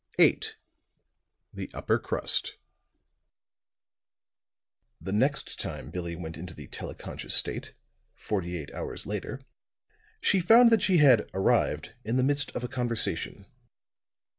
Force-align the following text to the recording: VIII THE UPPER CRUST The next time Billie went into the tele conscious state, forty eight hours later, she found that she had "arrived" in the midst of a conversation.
VIII 0.17 0.41
THE 1.53 1.69
UPPER 1.75 1.99
CRUST 1.99 2.57
The 4.99 5.11
next 5.11 5.59
time 5.59 5.91
Billie 5.91 6.15
went 6.15 6.37
into 6.37 6.55
the 6.55 6.65
tele 6.65 6.95
conscious 6.95 7.35
state, 7.35 7.75
forty 8.15 8.57
eight 8.57 8.73
hours 8.73 9.05
later, 9.05 9.41
she 10.19 10.39
found 10.39 10.71
that 10.71 10.81
she 10.81 10.97
had 10.97 11.29
"arrived" 11.35 11.93
in 12.03 12.17
the 12.17 12.23
midst 12.23 12.49
of 12.55 12.63
a 12.63 12.67
conversation. 12.67 13.45